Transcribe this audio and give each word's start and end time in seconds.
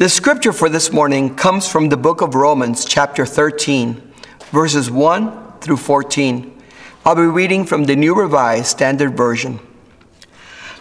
The 0.00 0.08
scripture 0.08 0.54
for 0.54 0.70
this 0.70 0.94
morning 0.94 1.34
comes 1.36 1.68
from 1.68 1.90
the 1.90 1.96
book 1.98 2.22
of 2.22 2.34
Romans, 2.34 2.86
chapter 2.86 3.26
13, 3.26 4.00
verses 4.50 4.90
1 4.90 5.58
through 5.60 5.76
14. 5.76 6.58
I'll 7.04 7.14
be 7.14 7.20
reading 7.20 7.66
from 7.66 7.84
the 7.84 7.96
New 7.96 8.14
Revised 8.14 8.68
Standard 8.68 9.14
Version. 9.14 9.60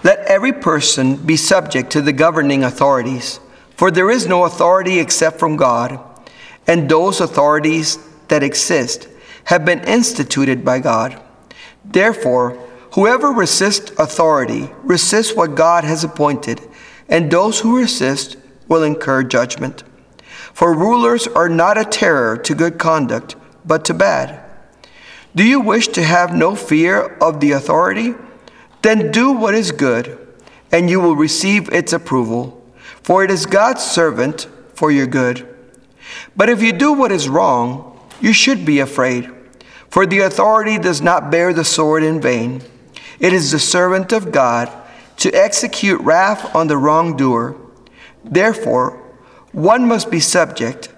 Let 0.05 0.20
every 0.20 0.54
person 0.54 1.18
be 1.18 1.36
subject 1.36 1.92
to 1.92 2.02
the 2.02 2.13
governing 2.13 2.63
authorities, 2.63 3.42
for 3.76 3.92
there 3.92 4.10
is 4.10 4.26
no 4.26 4.45
authority 4.45 5.00
except 5.00 5.38
from 5.38 5.57
God, 5.57 5.99
and 6.65 6.88
those 6.88 7.20
authorities 7.20 7.99
that 8.29 8.41
exist 8.41 9.09
have 9.43 9.65
been 9.65 9.83
instituted 9.83 10.63
by 10.63 10.79
God. 10.79 11.21
Therefore, 11.83 12.51
whoever 12.93 13.33
resists 13.33 13.91
authority 13.99 14.70
resists 14.81 15.36
what 15.36 15.55
God 15.55 15.83
has 15.83 16.05
appointed, 16.05 16.61
and 17.09 17.29
those 17.29 17.59
who 17.59 17.77
resist 17.77 18.38
will 18.70 18.83
incur 18.83 19.23
judgment. 19.23 19.83
For 20.54 20.73
rulers 20.73 21.27
are 21.27 21.50
not 21.50 21.77
a 21.77 21.83
terror 21.83 22.37
to 22.37 22.55
good 22.55 22.77
conduct, 22.77 23.36
but 23.65 23.83
to 23.86 23.93
bad. 23.93 24.41
Do 25.36 25.43
you 25.43 25.60
wish 25.60 25.89
to 25.89 26.04
have 26.04 26.33
no 26.33 26.55
fear 26.55 27.18
of 27.18 27.39
the 27.39 27.51
authority? 27.51 28.15
Then 28.82 29.11
do 29.11 29.32
what 29.33 29.54
is 29.54 29.71
good, 29.71 30.18
and 30.71 30.89
you 30.89 31.00
will 31.00 31.15
receive 31.15 31.69
its 31.69 31.93
approval, 31.93 32.63
for 33.03 33.23
it 33.23 33.31
is 33.31 33.45
God's 33.45 33.83
servant 33.83 34.47
for 34.73 34.91
your 34.91 35.08
good. 35.08 35.47
But 36.36 36.49
if 36.49 36.61
you 36.61 36.72
do 36.72 36.94
what 36.94 37.11
is 37.11 37.30
wrong, 37.30 37.99
you 38.22 38.33
should 38.33 38.66
be 38.66 38.80
afraid, 38.80 39.30
for 39.89 40.05
the 40.05 40.19
authority 40.19 40.77
does 40.77 41.02
not 41.02 41.31
bear 41.31 41.53
the 41.53 41.66
sword 41.66 42.03
in 42.03 42.22
vain. 42.22 42.61
It 43.19 43.33
is 43.33 43.52
the 43.52 43.59
servant 43.59 44.11
of 44.11 44.31
God 44.31 44.72
to 45.17 45.31
execute 45.31 46.02
wrath 46.02 46.55
on 46.55 46.67
the 46.67 46.77
wrongdoer. 46.77 47.55
Therefore, 48.23 49.02
one 49.52 49.88
must 49.88 50.11
be 50.11 50.19
subject, 50.19 50.89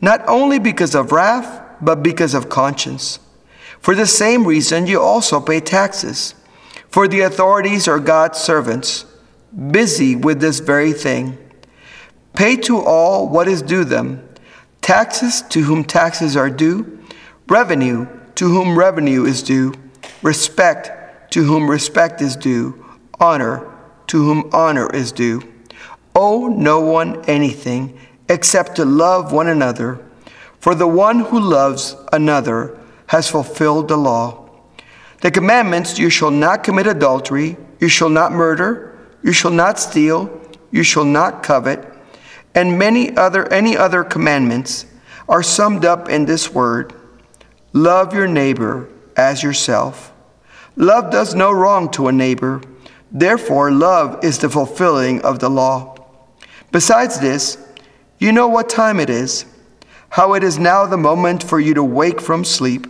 not 0.00 0.26
only 0.28 0.58
because 0.58 0.94
of 0.94 1.12
wrath, 1.12 1.62
but 1.80 2.02
because 2.02 2.34
of 2.34 2.48
conscience. 2.48 3.18
For 3.80 3.94
the 3.94 4.06
same 4.06 4.46
reason, 4.46 4.86
you 4.86 5.00
also 5.00 5.40
pay 5.40 5.60
taxes, 5.60 6.34
for 6.88 7.08
the 7.08 7.20
authorities 7.20 7.86
are 7.88 7.98
God's 7.98 8.38
servants, 8.38 9.04
busy 9.70 10.16
with 10.16 10.40
this 10.40 10.60
very 10.60 10.92
thing. 10.92 11.38
Pay 12.34 12.56
to 12.56 12.80
all 12.80 13.28
what 13.28 13.46
is 13.46 13.62
due 13.62 13.84
them 13.84 14.28
taxes 14.80 15.40
to 15.40 15.62
whom 15.62 15.82
taxes 15.82 16.36
are 16.36 16.50
due, 16.50 16.98
revenue 17.48 18.06
to 18.34 18.48
whom 18.48 18.78
revenue 18.78 19.24
is 19.24 19.42
due, 19.42 19.72
respect 20.20 21.32
to 21.32 21.44
whom 21.44 21.70
respect 21.70 22.20
is 22.20 22.36
due, 22.36 22.84
honor 23.18 23.66
to 24.06 24.22
whom 24.22 24.50
honor 24.52 24.94
is 24.94 25.10
due. 25.10 25.53
Owe 26.14 26.48
no 26.48 26.80
one 26.80 27.24
anything 27.24 27.98
except 28.28 28.76
to 28.76 28.84
love 28.84 29.32
one 29.32 29.48
another, 29.48 30.00
for 30.60 30.74
the 30.74 30.86
one 30.86 31.20
who 31.20 31.40
loves 31.40 31.96
another 32.12 32.78
has 33.08 33.28
fulfilled 33.28 33.88
the 33.88 33.96
law. 33.96 34.48
The 35.20 35.30
commandments 35.30 35.98
you 35.98 36.10
shall 36.10 36.30
not 36.30 36.64
commit 36.64 36.86
adultery, 36.86 37.56
you 37.80 37.88
shall 37.88 38.08
not 38.08 38.32
murder, 38.32 38.98
you 39.22 39.32
shall 39.32 39.50
not 39.50 39.78
steal, 39.78 40.40
you 40.70 40.82
shall 40.82 41.04
not 41.04 41.42
covet, 41.42 41.86
and 42.54 42.78
many 42.78 43.16
other 43.16 43.50
any 43.52 43.76
other 43.76 44.04
commandments 44.04 44.86
are 45.28 45.42
summed 45.42 45.84
up 45.84 46.08
in 46.08 46.26
this 46.26 46.52
word 46.52 46.92
love 47.72 48.14
your 48.14 48.28
neighbor 48.28 48.88
as 49.16 49.42
yourself. 49.42 50.12
Love 50.76 51.10
does 51.10 51.34
no 51.34 51.52
wrong 51.52 51.90
to 51.90 52.08
a 52.08 52.12
neighbor. 52.12 52.60
Therefore, 53.10 53.70
love 53.70 54.24
is 54.24 54.38
the 54.38 54.48
fulfilling 54.48 55.20
of 55.22 55.38
the 55.38 55.50
law. 55.50 55.93
Besides 56.74 57.20
this, 57.20 57.56
you 58.18 58.32
know 58.32 58.48
what 58.48 58.68
time 58.68 58.98
it 58.98 59.08
is, 59.08 59.44
how 60.08 60.34
it 60.34 60.42
is 60.42 60.58
now 60.58 60.86
the 60.86 60.96
moment 60.96 61.40
for 61.40 61.60
you 61.60 61.72
to 61.74 61.84
wake 61.84 62.20
from 62.20 62.44
sleep. 62.44 62.88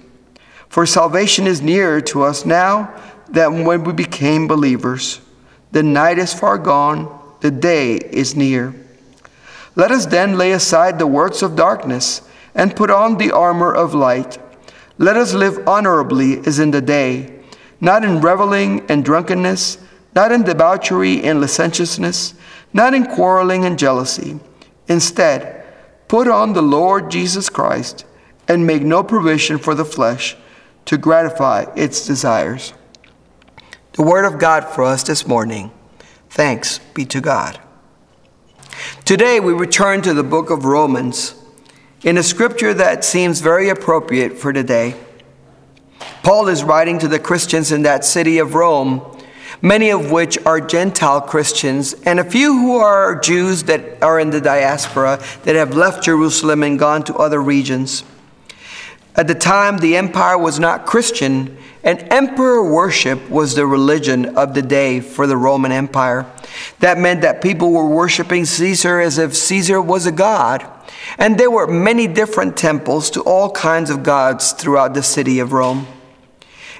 For 0.70 0.86
salvation 0.86 1.46
is 1.46 1.60
nearer 1.60 2.00
to 2.00 2.22
us 2.22 2.46
now 2.46 2.98
than 3.28 3.66
when 3.66 3.84
we 3.84 3.92
became 3.92 4.48
believers. 4.48 5.20
The 5.72 5.82
night 5.82 6.18
is 6.18 6.32
far 6.32 6.56
gone, 6.56 7.14
the 7.42 7.50
day 7.50 7.96
is 7.96 8.34
near. 8.34 8.74
Let 9.76 9.90
us 9.90 10.06
then 10.06 10.38
lay 10.38 10.52
aside 10.52 10.98
the 10.98 11.06
works 11.06 11.42
of 11.42 11.54
darkness 11.54 12.22
and 12.54 12.74
put 12.74 12.90
on 12.90 13.18
the 13.18 13.32
armor 13.32 13.74
of 13.74 13.92
light. 13.92 14.38
Let 14.96 15.18
us 15.18 15.34
live 15.34 15.68
honorably 15.68 16.38
as 16.46 16.58
in 16.58 16.70
the 16.70 16.80
day, 16.80 17.38
not 17.82 18.02
in 18.02 18.22
reveling 18.22 18.86
and 18.90 19.04
drunkenness 19.04 19.76
not 20.14 20.30
in 20.30 20.44
debauchery 20.44 21.22
and 21.24 21.40
licentiousness, 21.40 22.34
not 22.74 22.92
in 22.92 23.06
quarreling 23.06 23.64
and 23.64 23.78
jealousy. 23.78 24.38
Instead, 24.88 25.64
put 26.08 26.28
on 26.28 26.52
the 26.52 26.62
Lord 26.62 27.10
Jesus 27.10 27.48
Christ 27.48 28.04
and 28.46 28.66
make 28.66 28.82
no 28.82 29.02
provision 29.02 29.56
for 29.56 29.74
the 29.74 29.84
flesh 29.84 30.36
to 30.84 30.98
gratify 30.98 31.64
its 31.76 32.06
desires. 32.06 32.74
The 33.92 34.02
word 34.02 34.26
of 34.26 34.38
God 34.38 34.64
for 34.64 34.84
us 34.84 35.04
this 35.04 35.26
morning. 35.26 35.70
Thanks 36.28 36.80
be 36.92 37.06
to 37.06 37.20
God. 37.20 37.60
Today 39.04 39.38
we 39.38 39.52
return 39.52 40.02
to 40.02 40.12
the 40.12 40.24
book 40.24 40.50
of 40.50 40.64
Romans 40.64 41.36
in 42.02 42.18
a 42.18 42.22
scripture 42.24 42.74
that 42.74 43.04
seems 43.04 43.40
very 43.40 43.68
appropriate 43.68 44.36
for 44.36 44.52
today. 44.52 44.96
Paul 46.24 46.48
is 46.48 46.64
writing 46.64 46.98
to 46.98 47.08
the 47.08 47.20
Christians 47.20 47.70
in 47.70 47.82
that 47.82 48.04
city 48.04 48.38
of 48.38 48.54
Rome 48.54 49.13
many 49.64 49.88
of 49.88 50.10
which 50.10 50.36
are 50.44 50.60
Gentile 50.60 51.22
Christians, 51.22 51.94
and 52.04 52.20
a 52.20 52.30
few 52.30 52.52
who 52.52 52.76
are 52.76 53.18
Jews 53.18 53.62
that 53.64 54.02
are 54.02 54.20
in 54.20 54.28
the 54.28 54.40
diaspora 54.40 55.20
that 55.44 55.56
have 55.56 55.74
left 55.74 56.04
Jerusalem 56.04 56.62
and 56.62 56.78
gone 56.78 57.02
to 57.04 57.14
other 57.16 57.42
regions. 57.42 58.04
At 59.16 59.26
the 59.26 59.34
time, 59.34 59.78
the 59.78 59.96
empire 59.96 60.36
was 60.36 60.60
not 60.60 60.84
Christian, 60.84 61.56
and 61.82 62.06
emperor 62.12 62.70
worship 62.70 63.30
was 63.30 63.54
the 63.54 63.66
religion 63.66 64.36
of 64.36 64.52
the 64.52 64.60
day 64.60 65.00
for 65.00 65.26
the 65.26 65.36
Roman 65.36 65.72
Empire. 65.72 66.30
That 66.80 66.98
meant 66.98 67.22
that 67.22 67.40
people 67.40 67.72
were 67.72 67.88
worshiping 67.88 68.44
Caesar 68.44 69.00
as 69.00 69.16
if 69.16 69.34
Caesar 69.34 69.80
was 69.80 70.04
a 70.04 70.12
god. 70.12 70.66
And 71.16 71.38
there 71.38 71.50
were 71.50 71.66
many 71.66 72.06
different 72.06 72.58
temples 72.58 73.10
to 73.10 73.22
all 73.22 73.50
kinds 73.50 73.88
of 73.88 74.02
gods 74.02 74.52
throughout 74.52 74.92
the 74.92 75.02
city 75.02 75.38
of 75.38 75.52
Rome. 75.52 75.86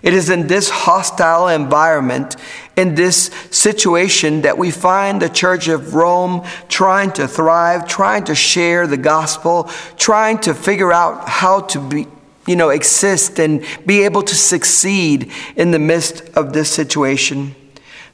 It 0.05 0.13
is 0.13 0.29
in 0.29 0.49
this 0.49 0.69
hostile 0.69 1.49
environment, 1.49 2.37
in 2.77 2.95
this 2.95 3.31
situation, 3.51 4.43
that 4.43 4.59
we 4.59 4.71
find 4.71 5.23
the 5.23 5.31
Church 5.31 5.67
of 5.67 5.95
Rome 5.95 6.47
trying 6.69 7.11
to 7.13 7.27
thrive, 7.27 7.89
trying 7.89 8.25
to 8.25 8.35
share 8.35 8.87
the 8.87 8.99
gospel, 8.99 9.71
trying 9.97 10.39
to 10.41 10.53
figure 10.53 10.93
out 10.93 11.27
how 11.27 11.61
to 11.61 11.81
be, 11.81 12.07
you 12.47 12.55
know, 12.55 12.69
exist 12.69 13.39
and 13.39 13.65
be 13.87 14.03
able 14.03 14.21
to 14.25 14.35
succeed 14.35 15.33
in 15.57 15.71
the 15.71 15.79
midst 15.79 16.21
of 16.37 16.53
this 16.53 16.71
situation. 16.71 17.55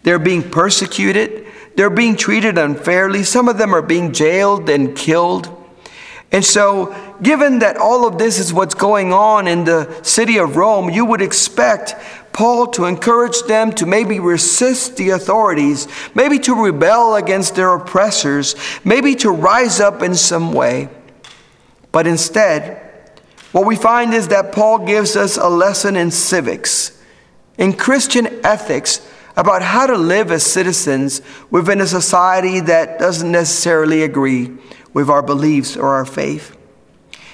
They're 0.05 0.21
being 0.21 0.49
persecuted. 0.49 1.45
They're 1.75 1.91
being 1.91 2.15
treated 2.15 2.57
unfairly. 2.57 3.25
Some 3.25 3.49
of 3.49 3.59
them 3.59 3.75
are 3.75 3.83
being 3.83 4.13
jailed 4.13 4.71
and 4.71 4.97
killed. 4.97 5.57
And 6.31 6.45
so, 6.45 6.95
given 7.23 7.61
that 7.61 7.77
all 7.77 8.07
of 8.07 8.19
this 8.19 8.39
is 8.39 8.53
what's 8.53 8.75
going 8.75 9.13
on 9.13 9.47
in 9.47 9.65
the 9.65 10.03
city 10.03 10.39
of 10.39 10.57
Rome, 10.57 10.91
you 10.91 11.05
would 11.05 11.23
expect 11.23 11.95
Paul 12.33 12.69
to 12.69 12.85
encourage 12.85 13.43
them 13.43 13.73
to 13.73 13.87
maybe 13.87 14.21
resist 14.21 14.97
the 14.97 15.11
authorities, 15.11 15.89
maybe 16.15 16.39
to 16.41 16.55
rebel 16.55 17.17
against 17.17 17.55
their 17.55 17.75
oppressors, 17.75 18.55
maybe 18.85 19.15
to 19.17 19.31
rise 19.31 19.81
up 19.81 20.03
in 20.03 20.15
some 20.15 20.53
way. 20.53 20.89
But 21.93 22.07
instead, 22.07 22.87
what 23.53 23.67
we 23.67 23.77
find 23.77 24.15
is 24.15 24.29
that 24.29 24.53
Paul 24.53 24.87
gives 24.87 25.17
us 25.17 25.37
a 25.37 25.49
lesson 25.49 25.97
in 25.97 26.11
civics, 26.11 27.03
in 27.59 27.73
Christian 27.73 28.27
ethics, 28.45 29.07
about 29.37 29.63
how 29.63 29.87
to 29.87 29.97
live 29.97 30.31
as 30.31 30.45
citizens 30.45 31.23
within 31.51 31.81
a 31.81 31.87
society 31.87 32.61
that 32.61 32.99
doesn't 32.99 33.31
necessarily 33.31 34.03
agree 34.03 34.57
with 34.93 35.09
our 35.09 35.23
beliefs 35.23 35.77
or 35.77 35.89
our 35.89 36.05
faith. 36.05 36.57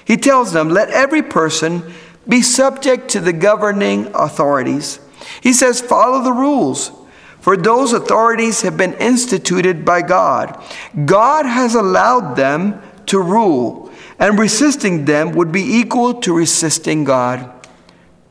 He 0.07 0.17
tells 0.17 0.53
them, 0.53 0.71
let 0.71 0.89
every 0.91 1.21
person 1.21 1.93
be 2.29 2.41
subject 2.41 3.09
to 3.11 3.21
the 3.21 3.33
governing 3.33 4.07
authorities. 4.15 5.01
He 5.43 5.53
says, 5.53 5.81
follow 5.81 6.23
the 6.23 6.33
rules, 6.33 6.93
for 7.41 7.57
those 7.57 7.93
authorities 7.93 8.63
have 8.63 8.77
been 8.77 8.95
instituted 8.95 9.85
by 9.85 10.03
God. 10.03 10.63
God 11.05 11.45
has 11.45 11.75
allowed 11.75 12.37
them 12.37 12.81
to 13.07 13.21
rule, 13.21 13.91
and 14.19 14.39
resisting 14.39 15.07
them 15.07 15.33
would 15.33 15.51
be 15.51 15.63
equal 15.63 16.15
to 16.21 16.37
resisting 16.37 17.03
God. 17.03 17.53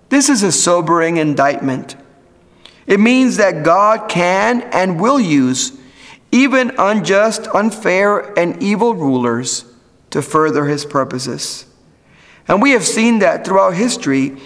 This 0.08 0.30
is 0.30 0.44
a 0.44 0.54
sobering 0.54 1.18
indictment. 1.18 1.98
It 2.88 3.02
means 3.02 3.36
that 3.36 3.64
God 3.64 4.08
can 4.08 4.62
and 4.62 5.00
will 5.00 5.20
use 5.20 5.78
even 6.32 6.72
unjust, 6.78 7.48
unfair, 7.54 8.38
and 8.40 8.64
evil 8.64 8.96
rulers 8.96 9.66
to 10.16 10.22
further 10.22 10.64
his 10.64 10.86
purposes. 10.86 11.66
And 12.48 12.62
we 12.62 12.72
have 12.72 12.86
seen 12.86 13.20
that 13.20 13.46
throughout 13.46 13.74
history 13.74 14.38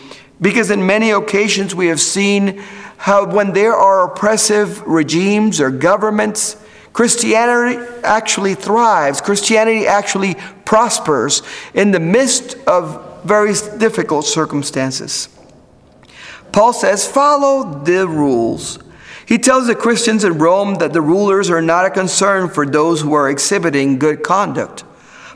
because 0.42 0.72
in 0.72 0.84
many 0.84 1.12
occasions 1.12 1.76
we 1.76 1.86
have 1.90 2.00
seen 2.00 2.58
how 2.98 3.28
when 3.28 3.54
there 3.54 3.76
are 3.76 4.12
oppressive 4.12 4.82
regimes 4.88 5.62
or 5.62 5.70
governments, 5.70 6.58
Christianity 6.92 7.78
actually 8.04 8.56
thrives, 8.56 9.22
Christianity 9.22 9.86
actually 9.86 10.38
prospers 10.66 11.44
in 11.76 11.92
the 11.92 12.00
midst 12.00 12.58
of 12.66 13.22
very 13.24 13.54
difficult 13.78 14.26
circumstances. 14.26 15.30
Paul 16.52 16.74
says, 16.74 17.08
follow 17.08 17.84
the 17.84 18.08
rules. 18.08 18.80
He 19.28 19.38
tells 19.38 19.68
the 19.68 19.76
Christians 19.76 20.24
in 20.24 20.40
Rome 20.40 20.76
that 20.80 20.94
the 20.94 21.02
rulers 21.02 21.52
are 21.52 21.62
not 21.62 21.86
a 21.86 21.92
concern 21.92 22.50
for 22.50 22.66
those 22.66 23.02
who 23.02 23.14
are 23.14 23.30
exhibiting 23.30 24.00
good 24.00 24.24
conduct, 24.24 24.84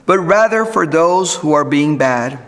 but 0.06 0.20
rather 0.20 0.66
for 0.66 0.86
those 0.86 1.36
who 1.36 1.54
are 1.54 1.66
being 1.66 1.98
bad. 1.98 2.40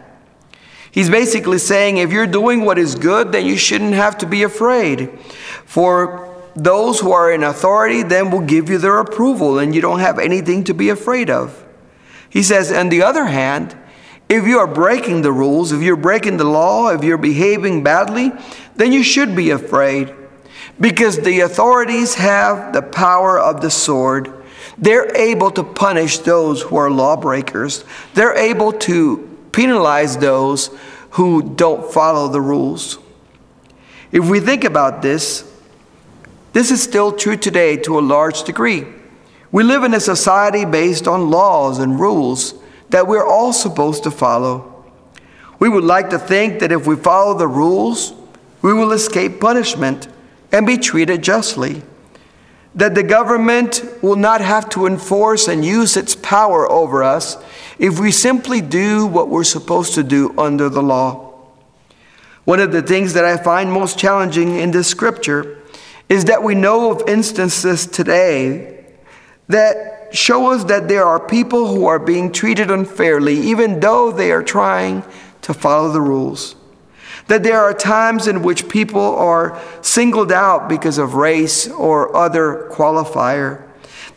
He's 0.92 1.10
basically 1.10 1.58
saying 1.58 1.98
if 1.98 2.12
you're 2.12 2.28
doing 2.28 2.62
what 2.62 2.78
is 2.78 2.96
good, 2.96 3.32
then 3.32 3.46
you 3.46 3.58
shouldn't 3.58 3.94
have 3.94 4.18
to 4.20 4.26
be 4.26 4.44
afraid. 4.44 5.20
For 5.66 6.34
those 6.56 7.02
who 7.02 7.12
are 7.12 7.32
in 7.32 7.44
authority 7.44 8.02
then 8.02 8.32
will 8.32 8.42
give 8.42 8.70
you 8.70 8.78
their 8.78 9.00
approval, 9.00 9.60
and 9.60 9.76
you 9.76 9.82
don't 9.82 10.00
have 10.00 10.20
anything 10.20 10.64
to 10.66 10.74
be 10.74 10.90
afraid 10.90 11.30
of. 11.30 11.66
He 12.30 12.42
says, 12.44 12.72
on 12.72 12.90
the 12.90 13.02
other 13.02 13.26
hand, 13.26 13.78
if 14.28 14.48
you 14.48 14.58
are 14.60 14.68
breaking 14.68 15.22
the 15.22 15.32
rules, 15.32 15.72
if 15.72 15.82
you're 15.82 15.96
breaking 15.96 16.38
the 16.38 16.46
law, 16.46 16.90
if 16.90 17.04
you're 17.04 17.18
behaving 17.18 17.84
badly, 17.84 18.32
then 18.76 18.92
you 18.92 19.04
should 19.04 19.36
be 19.36 19.52
afraid 19.52 20.14
because 20.80 21.20
the 21.20 21.42
authorities 21.42 22.16
have 22.16 22.74
the 22.74 22.82
power 22.82 23.40
of 23.40 23.62
the 23.62 23.70
sword. 23.70 24.45
They're 24.78 25.16
able 25.16 25.52
to 25.52 25.64
punish 25.64 26.20
those 26.20 26.62
who 26.62 26.76
are 26.78 26.92
lawbreakers, 26.92 27.86
they're 28.14 28.36
able 28.36 28.74
to 28.74 29.38
penalize 29.52 30.18
those 30.18 30.70
who 31.12 31.42
don't 31.56 31.92
follow 31.92 32.28
the 32.28 32.42
rules. 32.42 32.98
If 34.12 34.30
we 34.30 34.40
think 34.40 34.64
about 34.64 35.02
this, 35.02 35.50
this 36.52 36.72
is 36.72 36.82
still 36.82 37.12
true 37.12 37.38
today 37.38 37.78
to 37.78 38.00
a 38.00 38.02
large 38.02 38.44
degree. 38.44 38.86
We 39.52 39.64
live 39.64 39.84
in 39.84 39.94
a 39.94 40.00
society 40.00 40.66
based 40.66 41.08
on 41.08 41.30
laws 41.30 41.80
and 41.80 42.00
rules 42.00 42.54
that 42.90 43.08
we're 43.08 43.26
all 43.26 43.54
supposed 43.54 44.04
to 44.04 44.12
follow. 44.12 44.86
We 45.60 45.70
would 45.70 45.84
like 45.84 46.10
to 46.10 46.20
think 46.20 46.60
that 46.60 46.72
if 46.72 46.86
we 46.86 46.96
follow 46.96 47.38
the 47.38 47.48
rules, 47.48 48.14
we 48.62 48.74
will 48.74 48.92
escape 48.92 49.40
punishment 49.40 50.08
and 50.52 50.66
be 50.66 50.78
treated 50.78 51.24
justly. 51.24 51.82
That 52.76 52.94
the 52.94 53.04
government 53.04 53.84
will 54.02 54.18
not 54.18 54.42
have 54.42 54.70
to 54.72 54.86
enforce 54.86 55.48
and 55.48 55.64
use 55.64 55.96
its 55.96 56.16
power 56.16 56.70
over 56.70 57.04
us 57.04 57.38
if 57.80 58.00
we 58.00 58.12
simply 58.12 58.62
do 58.62 59.08
what 59.08 59.30
we're 59.30 59.44
supposed 59.46 59.96
to 59.96 60.04
do 60.04 60.34
under 60.38 60.70
the 60.70 60.84
law. 60.84 61.34
One 62.44 62.60
of 62.60 62.72
the 62.72 62.82
things 62.82 63.14
that 63.14 63.26
I 63.26 63.38
find 63.38 63.72
most 63.72 63.98
challenging 63.98 64.60
in 64.60 64.72
this 64.72 64.88
scripture 64.88 65.62
is 66.10 66.26
that 66.26 66.44
we 66.44 66.54
know 66.54 66.92
of 66.92 67.08
instances 67.08 67.88
today 67.88 68.86
that 69.48 70.10
show 70.16 70.52
us 70.52 70.64
that 70.66 70.88
there 70.88 71.06
are 71.06 71.20
people 71.20 71.68
who 71.68 71.86
are 71.88 72.00
being 72.00 72.32
treated 72.32 72.70
unfairly, 72.70 73.40
even 73.40 73.80
though 73.80 74.12
they 74.12 74.32
are 74.32 74.44
trying 74.44 75.04
to 75.42 75.54
follow 75.54 75.92
the 75.92 76.02
rules. 76.02 76.56
That 77.28 77.44
there 77.44 77.62
are 77.62 77.74
times 77.74 78.28
in 78.28 78.44
which 78.44 78.70
people 78.70 79.16
are 79.16 79.60
singled 79.82 80.32
out 80.32 80.70
because 80.70 80.98
of 80.98 81.16
race 81.16 81.68
or 81.68 82.16
other 82.16 82.70
qualifier. 82.72 83.64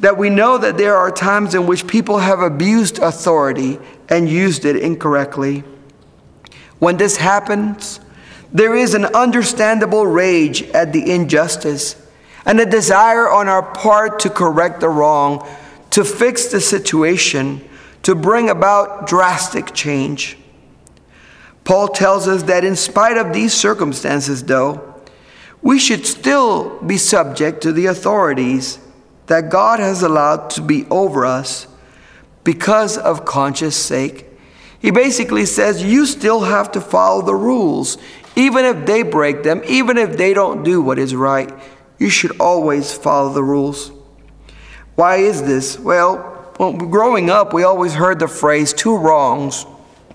That 0.01 0.19
we 0.19 0.31
know 0.31 0.59
that 0.59 0.77
there 0.77 0.97
are 0.97 1.11
times 1.11 1.55
in 1.55 1.67
which 1.67 1.87
people 1.87 2.19
have 2.19 2.41
abused 2.41 2.99
authority 2.99 3.79
and 4.09 4.29
used 4.29 4.65
it 4.65 4.77
incorrectly. 4.77 5.65
When 6.79 6.99
this 6.99 7.17
happens, 7.17 7.99
there 8.53 8.77
is 8.77 8.95
an 8.95 9.07
understandable 9.07 10.07
rage 10.07 10.63
at 10.71 10.93
the 10.93 11.11
injustice 11.11 11.97
and 12.47 12.61
a 12.61 12.67
desire 12.67 13.29
on 13.29 13.49
our 13.49 13.63
part 13.63 14.21
to 14.21 14.31
correct 14.31 14.81
the 14.81 14.89
wrong 14.89 15.47
to 15.91 16.05
fix 16.05 16.47
the 16.47 16.61
situation, 16.61 17.61
to 18.03 18.15
bring 18.15 18.51
about 18.51 19.07
drastic 19.07 19.75
change. 19.75 20.37
Paul 21.69 21.89
tells 21.89 22.27
us 22.27 22.45
that 22.45 22.65
in 22.65 22.77
spite 22.77 23.19
of 23.19 23.35
these 23.35 23.53
circumstances, 23.53 24.43
though, 24.43 24.95
we 25.61 25.79
should 25.79 26.07
still 26.07 26.81
be 26.81 26.97
subject 26.97 27.61
to 27.61 27.73
the 27.73 27.85
authorities 27.85 28.79
that 29.27 29.51
God 29.51 29.79
has 29.79 30.03
allowed 30.03 30.49
to 30.53 30.63
be 30.63 30.87
over 30.87 31.27
us 31.27 31.67
because 32.43 32.97
of 32.97 33.27
conscience 33.27 33.77
sake. 33.77 34.25
He 34.79 34.91
basically 34.91 35.45
says 35.45 35.83
you 35.83 36.07
still 36.07 36.41
have 36.41 36.73
to 36.73 36.81
follow 36.81 37.21
the 37.21 37.35
rules, 37.35 37.99
even 38.35 38.65
if 38.65 38.87
they 38.87 39.03
break 39.03 39.43
them, 39.43 39.61
even 39.67 39.99
if 39.99 40.17
they 40.17 40.33
don't 40.33 40.63
do 40.63 40.81
what 40.81 40.99
is 40.99 41.15
right. 41.15 41.53
You 41.99 42.09
should 42.09 42.41
always 42.41 42.97
follow 42.97 43.31
the 43.35 43.45
rules. 43.45 43.93
Why 44.95 45.17
is 45.17 45.43
this? 45.43 45.79
Well, 45.79 46.51
well, 46.59 46.73
growing 46.73 47.29
up, 47.29 47.53
we 47.53 47.63
always 47.63 47.93
heard 47.93 48.21
the 48.21 48.27
phrase, 48.27 48.73
two 48.73 48.97
wrongs 48.97 49.67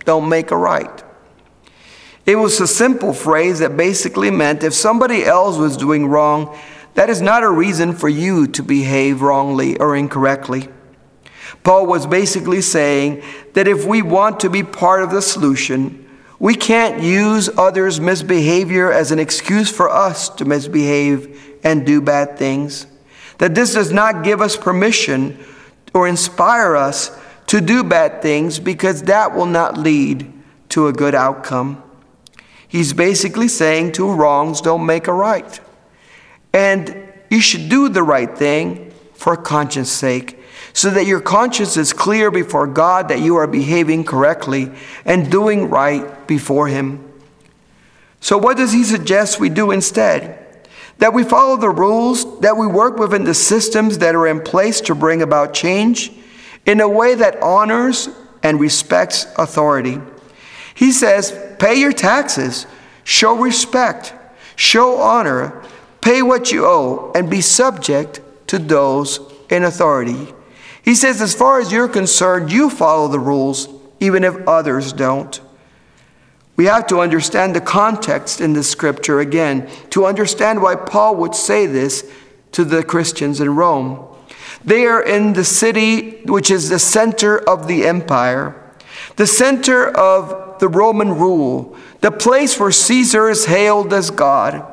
don't 0.04 0.28
make 0.28 0.50
a 0.50 0.58
right. 0.58 1.03
It 2.26 2.38
was 2.38 2.60
a 2.60 2.68
simple 2.68 3.14
phrase 3.14 3.60
that 3.60 3.76
basically 3.76 4.32
meant 4.32 4.64
if 4.64 4.74
somebody 4.74 5.26
else 5.26 5.58
was 5.58 5.76
doing 5.78 6.08
wrong, 6.08 6.58
that 6.94 7.10
is 7.10 7.22
not 7.22 7.44
a 7.44 7.50
reason 7.50 7.94
for 7.94 8.08
you 8.08 8.48
to 8.48 8.64
behave 8.64 9.22
wrongly 9.22 9.78
or 9.78 9.96
incorrectly. 9.96 10.70
Paul 11.64 11.86
was 11.86 12.08
basically 12.08 12.62
saying 12.62 13.24
that 13.54 13.68
if 13.68 13.86
we 13.86 14.02
want 14.02 14.40
to 14.42 14.50
be 14.50 14.64
part 14.64 15.04
of 15.04 15.12
the 15.12 15.22
solution, 15.22 16.00
we 16.40 16.56
can't 16.56 17.02
use 17.02 17.50
others' 17.58 18.00
misbehavior 18.00 18.92
as 18.92 19.12
an 19.12 19.20
excuse 19.20 19.72
for 19.72 19.90
us 19.90 20.30
to 20.30 20.46
misbehave 20.46 21.60
and 21.64 21.86
do 21.86 22.02
bad 22.02 22.38
things 22.38 22.88
that 23.44 23.56
this 23.56 23.74
does 23.74 23.92
not 23.92 24.24
give 24.24 24.40
us 24.40 24.56
permission 24.56 25.38
or 25.94 26.08
inspire 26.08 26.78
us 26.78 27.12
to 27.48 27.60
do 27.60 27.84
bad 27.84 28.22
things 28.22 28.58
because 28.58 29.04
that 29.04 29.36
will 29.36 29.46
not 29.46 29.78
lead 29.78 30.32
to 30.70 30.88
a 30.88 30.94
good 30.94 31.14
outcome. 31.14 31.83
He's 32.74 32.92
basically 32.92 33.50
saying 33.50 33.92
two 33.92 34.12
wrongs 34.12 34.60
don't 34.60 34.88
make 34.88 35.08
a 35.08 35.14
right. 35.14 35.60
And 36.52 37.08
you 37.30 37.40
should 37.40 37.70
do 37.70 37.88
the 37.88 38.02
right 38.02 38.36
thing 38.36 38.92
for 39.14 39.38
conscience 39.38 39.92
sake 39.92 40.40
so 40.74 40.90
that 40.90 41.06
your 41.06 41.22
conscience 41.22 41.78
is 41.78 41.94
clear 41.94 42.32
before 42.32 42.66
God 42.66 43.10
that 43.10 43.20
you 43.20 43.36
are 43.36 43.46
behaving 43.46 44.06
correctly 44.06 44.72
and 45.06 45.30
doing 45.30 45.70
right 45.70 46.26
before 46.26 46.68
Him. 46.68 47.08
So, 48.20 48.40
what 48.40 48.58
does 48.58 48.74
He 48.74 48.84
suggest 48.84 49.40
we 49.40 49.50
do 49.50 49.70
instead? 49.70 50.40
that 51.00 51.14
we 51.14 51.24
follow 51.24 51.58
the 51.58 51.70
rules, 51.70 52.40
that 52.40 52.56
we 52.56 52.66
work 52.66 52.98
within 52.98 53.24
the 53.24 53.34
systems 53.34 53.98
that 53.98 54.16
are 54.16 54.28
in 54.28 54.40
place 54.40 54.80
to 54.80 54.96
bring 54.96 55.22
about 55.22 55.54
change 55.54 56.12
in 56.66 56.80
a 56.80 56.88
way 56.88 57.14
that 57.16 57.42
honors 57.42 58.08
and 58.42 58.60
respects 58.60 59.26
authority. 59.38 60.00
He 60.74 60.92
says, 60.92 61.38
pay 61.60 61.76
your 61.76 61.94
taxes, 61.94 62.66
show 63.04 63.36
respect, 63.38 64.14
show 64.56 64.98
honor, 64.98 65.64
pay 66.02 66.22
what 66.22 66.52
you 66.52 66.66
owe, 66.66 67.12
and 67.16 67.30
be 67.30 67.42
subject 67.42 68.22
to 68.48 68.60
those 68.60 69.20
in 69.50 69.64
authority. 69.64 70.34
He 70.84 70.96
says, 70.96 71.22
as 71.22 71.34
far 71.34 71.60
as 71.60 71.72
you're 71.72 71.88
concerned, 71.88 72.52
you 72.52 72.70
follow 72.70 73.08
the 73.08 73.20
rules, 73.20 73.70
even 74.00 74.24
if 74.24 74.48
others 74.48 74.92
don't. 74.92 75.40
We 76.56 76.66
have 76.66 76.86
to 76.88 77.00
understand 77.00 77.56
the 77.56 77.62
context 77.62 78.42
in 78.42 78.54
the 78.54 78.64
scripture 78.64 79.20
again 79.20 79.70
to 79.92 80.06
understand 80.06 80.62
why 80.62 80.76
Paul 80.76 81.16
would 81.18 81.36
say 81.36 81.66
this 81.66 82.12
to 82.52 82.64
the 82.64 82.84
Christians 82.84 83.42
in 83.42 83.56
Rome. 83.56 84.06
They 84.64 84.86
are 84.86 85.02
in 85.02 85.34
the 85.34 85.44
city 85.44 86.22
which 86.24 86.52
is 86.52 86.70
the 86.70 86.80
center 86.80 87.38
of 87.38 87.68
the 87.68 87.86
empire, 87.86 88.56
the 89.16 89.26
center 89.26 89.88
of 89.90 90.43
the 90.60 90.68
Roman 90.68 91.18
rule, 91.18 91.76
the 92.02 92.12
place 92.12 92.60
where 92.60 92.72
Caesar 92.72 93.30
is 93.30 93.46
hailed 93.46 93.94
as 93.94 94.10
God. 94.10 94.66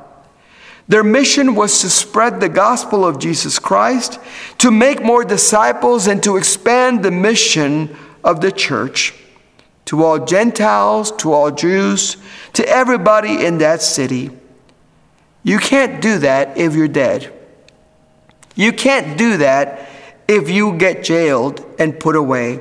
Their 0.88 1.04
mission 1.04 1.54
was 1.54 1.80
to 1.82 1.90
spread 1.90 2.40
the 2.40 2.48
gospel 2.48 3.04
of 3.04 3.20
Jesus 3.20 3.58
Christ, 3.58 4.18
to 4.58 4.70
make 4.70 5.02
more 5.02 5.24
disciples, 5.24 6.06
and 6.08 6.22
to 6.24 6.36
expand 6.36 7.04
the 7.04 7.12
mission 7.12 7.96
of 8.24 8.40
the 8.40 8.50
church 8.50 9.14
to 9.84 10.04
all 10.04 10.24
Gentiles, 10.24 11.12
to 11.12 11.32
all 11.32 11.50
Jews, 11.50 12.16
to 12.52 12.68
everybody 12.68 13.44
in 13.44 13.58
that 13.58 13.82
city. 13.82 14.30
You 15.42 15.58
can't 15.58 16.02
do 16.02 16.18
that 16.18 16.56
if 16.56 16.74
you're 16.74 16.88
dead. 16.88 17.32
You 18.54 18.72
can't 18.72 19.16
do 19.16 19.38
that 19.38 19.88
if 20.28 20.50
you 20.50 20.76
get 20.76 21.02
jailed 21.02 21.64
and 21.78 21.98
put 21.98 22.14
away. 22.14 22.60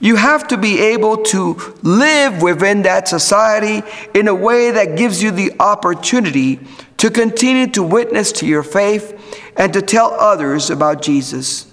You 0.00 0.16
have 0.16 0.48
to 0.48 0.56
be 0.56 0.78
able 0.78 1.18
to 1.24 1.74
live 1.82 2.40
within 2.40 2.82
that 2.82 3.08
society 3.08 3.82
in 4.14 4.28
a 4.28 4.34
way 4.34 4.70
that 4.70 4.96
gives 4.96 5.22
you 5.22 5.30
the 5.30 5.52
opportunity 5.58 6.60
to 6.98 7.10
continue 7.10 7.66
to 7.68 7.82
witness 7.82 8.30
to 8.32 8.46
your 8.46 8.62
faith 8.62 9.40
and 9.56 9.72
to 9.72 9.82
tell 9.82 10.12
others 10.12 10.70
about 10.70 11.02
Jesus. 11.02 11.66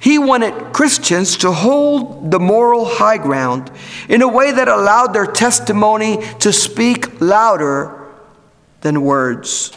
He 0.00 0.18
wanted 0.18 0.72
Christians 0.74 1.36
to 1.38 1.52
hold 1.52 2.30
the 2.30 2.40
moral 2.40 2.84
high 2.84 3.18
ground 3.18 3.70
in 4.08 4.20
a 4.20 4.28
way 4.28 4.52
that 4.52 4.68
allowed 4.68 5.08
their 5.08 5.26
testimony 5.26 6.18
to 6.40 6.52
speak 6.52 7.20
louder 7.20 8.12
than 8.82 9.02
words. 9.02 9.72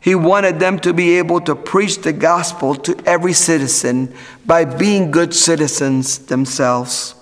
He 0.00 0.14
wanted 0.14 0.58
them 0.58 0.78
to 0.80 0.94
be 0.94 1.18
able 1.18 1.40
to 1.42 1.54
preach 1.54 1.98
the 1.98 2.12
gospel 2.12 2.74
to 2.74 3.00
every 3.04 3.34
citizen 3.34 4.14
by 4.46 4.64
being 4.64 5.10
good 5.10 5.34
citizens 5.34 6.18
themselves. 6.18 7.14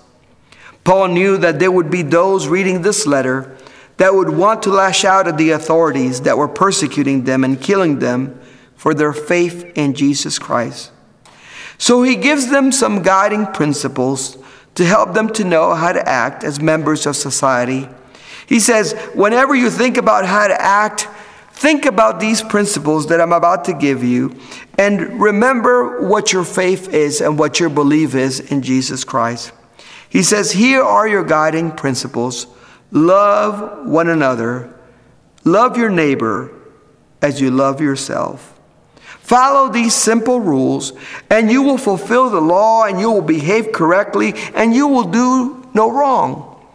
Paul 0.85 1.09
knew 1.09 1.37
that 1.37 1.59
there 1.59 1.71
would 1.71 1.91
be 1.91 2.01
those 2.01 2.47
reading 2.47 2.81
this 2.81 3.05
letter 3.05 3.57
that 3.97 4.15
would 4.15 4.29
want 4.29 4.63
to 4.63 4.69
lash 4.69 5.03
out 5.03 5.27
at 5.27 5.37
the 5.37 5.51
authorities 5.51 6.21
that 6.21 6.37
were 6.37 6.47
persecuting 6.47 7.25
them 7.25 7.43
and 7.43 7.61
killing 7.61 7.99
them 7.99 8.39
for 8.75 8.93
their 8.93 9.11
faith 9.11 9.69
in 9.75 9.93
Jesus 9.93 10.39
Christ. 10.39 10.91
So 11.77 12.01
he 12.01 12.15
gives 12.15 12.49
them 12.49 12.71
some 12.71 13.03
guiding 13.03 13.47
principles 13.47 14.37
to 14.75 14.85
help 14.85 15.13
them 15.13 15.31
to 15.33 15.43
know 15.43 15.73
how 15.75 15.91
to 15.91 16.07
act 16.07 16.45
as 16.45 16.61
members 16.61 17.05
of 17.05 17.17
society. 17.17 17.89
He 18.47 18.61
says, 18.61 18.93
whenever 19.13 19.53
you 19.53 19.69
think 19.69 19.97
about 19.97 20.25
how 20.25 20.47
to 20.47 20.61
act, 20.61 21.07
think 21.59 21.85
about 21.85 22.21
these 22.21 22.41
principles 22.41 23.07
that 23.07 23.19
I'm 23.19 23.33
about 23.33 23.65
to 23.65 23.73
give 23.73 24.01
you 24.01 24.39
and 24.77 25.21
remember 25.21 26.07
what 26.07 26.31
your 26.31 26.45
faith 26.45 26.93
is 26.93 27.19
and 27.19 27.37
what 27.37 27.59
your 27.59 27.67
belief 27.67 28.15
is 28.15 28.39
in 28.39 28.61
Jesus 28.61 29.03
Christ. 29.03 29.51
He 30.09 30.23
says, 30.23 30.53
Here 30.53 30.81
are 30.81 31.07
your 31.07 31.25
guiding 31.25 31.71
principles 31.71 32.47
love 32.91 33.85
one 33.85 34.09
another, 34.09 34.73
love 35.43 35.77
your 35.77 35.89
neighbor 35.89 36.51
as 37.21 37.41
you 37.41 37.51
love 37.51 37.81
yourself. 37.81 38.57
Follow 39.19 39.71
these 39.71 39.93
simple 39.93 40.39
rules, 40.39 40.93
and 41.29 41.51
you 41.51 41.61
will 41.61 41.77
fulfill 41.77 42.29
the 42.29 42.41
law, 42.41 42.85
and 42.85 42.99
you 42.99 43.11
will 43.11 43.21
behave 43.21 43.71
correctly, 43.73 44.33
and 44.55 44.73
you 44.73 44.87
will 44.87 45.03
do 45.03 45.69
no 45.73 45.91
wrong. 45.91 46.65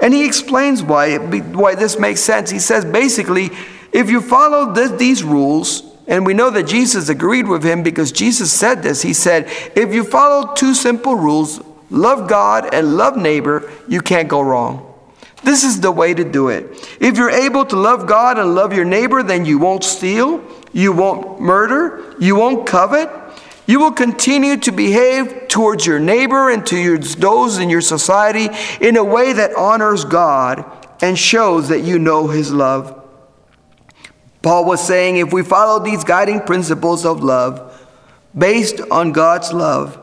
And 0.00 0.12
he 0.12 0.26
explains 0.26 0.82
why, 0.82 1.16
why 1.16 1.76
this 1.76 1.98
makes 1.98 2.20
sense. 2.20 2.50
He 2.50 2.58
says 2.58 2.84
basically, 2.84 3.50
if 3.92 4.10
you 4.10 4.20
follow 4.20 4.72
these 4.72 5.22
rules, 5.22 5.82
and 6.06 6.26
we 6.26 6.34
know 6.34 6.50
that 6.50 6.66
Jesus 6.66 7.08
agreed 7.08 7.46
with 7.46 7.62
him 7.62 7.84
because 7.84 8.10
Jesus 8.10 8.52
said 8.52 8.82
this. 8.82 9.02
He 9.02 9.12
said, 9.12 9.48
if 9.76 9.94
you 9.94 10.02
follow 10.02 10.54
two 10.54 10.74
simple 10.74 11.14
rules, 11.14 11.60
love 11.88 12.28
God 12.28 12.74
and 12.74 12.96
love 12.96 13.16
neighbor, 13.16 13.70
you 13.88 14.00
can't 14.00 14.28
go 14.28 14.40
wrong. 14.40 14.86
This 15.44 15.62
is 15.62 15.80
the 15.80 15.92
way 15.92 16.12
to 16.12 16.24
do 16.24 16.48
it. 16.48 16.66
If 17.00 17.16
you're 17.16 17.30
able 17.30 17.64
to 17.66 17.76
love 17.76 18.06
God 18.06 18.38
and 18.38 18.54
love 18.56 18.72
your 18.72 18.84
neighbor, 18.84 19.22
then 19.22 19.44
you 19.44 19.58
won't 19.58 19.84
steal, 19.84 20.44
you 20.72 20.92
won't 20.92 21.40
murder, 21.40 22.16
you 22.18 22.36
won't 22.36 22.66
covet. 22.66 23.08
You 23.66 23.78
will 23.78 23.92
continue 23.92 24.56
to 24.56 24.72
behave 24.72 25.46
towards 25.46 25.86
your 25.86 26.00
neighbor 26.00 26.50
and 26.50 26.66
to 26.66 26.76
your, 26.76 26.98
those 26.98 27.58
in 27.58 27.70
your 27.70 27.80
society 27.80 28.48
in 28.80 28.96
a 28.96 29.04
way 29.04 29.32
that 29.32 29.54
honors 29.54 30.04
God 30.04 30.64
and 31.00 31.16
shows 31.16 31.68
that 31.68 31.82
you 31.82 32.00
know 32.00 32.26
His 32.26 32.52
love. 32.52 32.99
Paul 34.42 34.64
was 34.64 34.84
saying 34.86 35.18
if 35.18 35.32
we 35.32 35.42
follow 35.42 35.82
these 35.84 36.04
guiding 36.04 36.40
principles 36.40 37.04
of 37.04 37.22
love, 37.22 37.66
based 38.36 38.80
on 38.90 39.12
God's 39.12 39.52
love, 39.52 40.00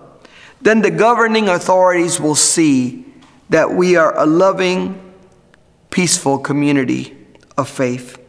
then 0.62 0.82
the 0.82 0.92
governing 0.92 1.50
authorities 1.50 2.20
will 2.20 2.36
see 2.36 3.06
that 3.50 3.72
we 3.72 3.96
are 3.96 4.18
a 4.18 4.26
loving, 4.26 5.02
peaceful 5.90 6.38
community 6.38 7.16
of 7.58 7.70
faith. 7.70 8.20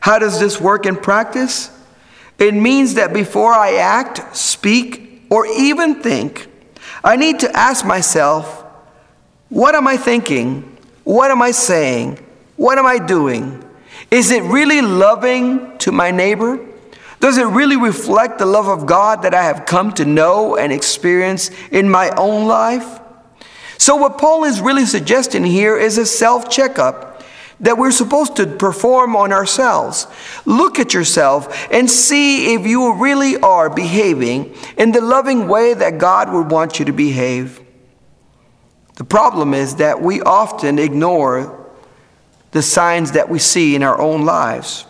How 0.00 0.18
does 0.18 0.38
this 0.38 0.60
work 0.60 0.86
in 0.86 0.96
practice? 0.96 1.70
It 2.38 2.54
means 2.54 2.94
that 2.94 3.12
before 3.12 3.52
I 3.52 3.74
act, 3.74 4.36
speak, 4.36 5.26
or 5.30 5.46
even 5.46 6.02
think, 6.02 6.48
I 7.04 7.16
need 7.16 7.40
to 7.40 7.56
ask 7.56 7.84
myself, 7.84 8.64
what 9.48 9.74
am 9.74 9.86
I 9.86 9.96
thinking? 9.96 10.76
What 11.04 11.30
am 11.30 11.42
I 11.42 11.50
saying? 11.50 12.18
What 12.56 12.78
am 12.78 12.86
I 12.86 12.98
doing? 12.98 13.64
Is 14.10 14.30
it 14.30 14.42
really 14.42 14.82
loving 14.82 15.78
to 15.78 15.92
my 15.92 16.10
neighbor? 16.10 16.66
Does 17.20 17.36
it 17.36 17.44
really 17.44 17.76
reflect 17.76 18.38
the 18.38 18.46
love 18.46 18.66
of 18.66 18.86
God 18.86 19.22
that 19.22 19.34
I 19.34 19.44
have 19.44 19.66
come 19.66 19.92
to 19.94 20.04
know 20.04 20.56
and 20.56 20.72
experience 20.72 21.50
in 21.70 21.88
my 21.88 22.10
own 22.10 22.48
life? 22.48 23.00
So, 23.76 23.96
what 23.96 24.18
Paul 24.18 24.44
is 24.44 24.60
really 24.60 24.86
suggesting 24.86 25.44
here 25.44 25.76
is 25.76 25.98
a 25.98 26.06
self 26.06 26.50
checkup 26.50 27.22
that 27.60 27.76
we're 27.76 27.92
supposed 27.92 28.36
to 28.36 28.46
perform 28.46 29.14
on 29.14 29.32
ourselves. 29.32 30.06
Look 30.46 30.78
at 30.78 30.94
yourself 30.94 31.70
and 31.70 31.90
see 31.90 32.54
if 32.54 32.66
you 32.66 32.94
really 32.94 33.36
are 33.36 33.68
behaving 33.68 34.56
in 34.78 34.92
the 34.92 35.02
loving 35.02 35.46
way 35.46 35.74
that 35.74 35.98
God 35.98 36.32
would 36.32 36.50
want 36.50 36.78
you 36.78 36.86
to 36.86 36.92
behave. 36.92 37.60
The 38.96 39.04
problem 39.04 39.52
is 39.52 39.76
that 39.76 40.00
we 40.00 40.22
often 40.22 40.78
ignore 40.78 41.59
the 42.52 42.62
signs 42.62 43.12
that 43.12 43.28
we 43.28 43.38
see 43.38 43.74
in 43.74 43.82
our 43.82 44.00
own 44.00 44.24
lives. 44.24 44.86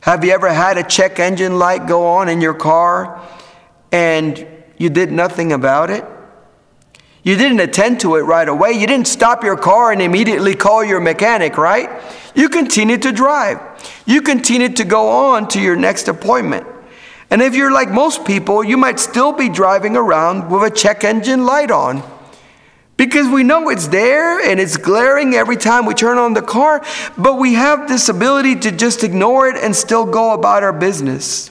Have 0.00 0.24
you 0.24 0.32
ever 0.32 0.52
had 0.52 0.78
a 0.78 0.82
check 0.82 1.20
engine 1.20 1.58
light 1.58 1.86
go 1.86 2.06
on 2.06 2.28
in 2.28 2.40
your 2.40 2.54
car 2.54 3.22
and 3.92 4.46
you 4.76 4.90
did 4.90 5.12
nothing 5.12 5.52
about 5.52 5.90
it? 5.90 6.04
You 7.22 7.36
didn't 7.36 7.60
attend 7.60 8.00
to 8.00 8.16
it 8.16 8.22
right 8.22 8.48
away. 8.48 8.72
You 8.72 8.86
didn't 8.86 9.06
stop 9.06 9.44
your 9.44 9.56
car 9.56 9.92
and 9.92 10.02
immediately 10.02 10.56
call 10.56 10.82
your 10.82 11.00
mechanic, 11.00 11.56
right? 11.56 11.88
You 12.34 12.48
continued 12.48 13.02
to 13.02 13.12
drive. 13.12 13.60
You 14.06 14.22
continued 14.22 14.76
to 14.76 14.84
go 14.84 15.08
on 15.08 15.46
to 15.48 15.60
your 15.60 15.76
next 15.76 16.08
appointment. 16.08 16.66
And 17.30 17.40
if 17.40 17.54
you're 17.54 17.72
like 17.72 17.90
most 17.90 18.24
people, 18.24 18.64
you 18.64 18.76
might 18.76 18.98
still 18.98 19.32
be 19.32 19.48
driving 19.48 19.96
around 19.96 20.50
with 20.50 20.64
a 20.64 20.74
check 20.74 21.04
engine 21.04 21.46
light 21.46 21.70
on. 21.70 22.02
Because 23.02 23.26
we 23.28 23.42
know 23.42 23.68
it's 23.68 23.88
there 23.88 24.38
and 24.38 24.60
it's 24.60 24.76
glaring 24.76 25.34
every 25.34 25.56
time 25.56 25.86
we 25.86 25.92
turn 25.92 26.18
on 26.18 26.34
the 26.34 26.40
car, 26.40 26.84
but 27.18 27.34
we 27.34 27.54
have 27.54 27.88
this 27.88 28.08
ability 28.08 28.54
to 28.60 28.70
just 28.70 29.02
ignore 29.02 29.48
it 29.48 29.56
and 29.56 29.74
still 29.74 30.06
go 30.06 30.34
about 30.34 30.62
our 30.62 30.72
business. 30.72 31.50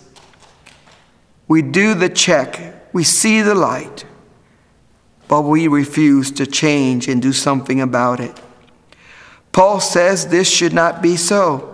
We 1.49 1.61
do 1.61 1.93
the 1.93 2.07
check, 2.07 2.85
we 2.93 3.03
see 3.03 3.41
the 3.41 3.53
light, 3.53 4.05
but 5.27 5.41
we 5.41 5.67
refuse 5.67 6.31
to 6.31 6.47
change 6.47 7.09
and 7.09 7.21
do 7.21 7.33
something 7.33 7.81
about 7.81 8.21
it. 8.21 8.39
Paul 9.51 9.81
says 9.81 10.27
this 10.27 10.49
should 10.49 10.71
not 10.71 11.01
be 11.01 11.17
so. 11.17 11.70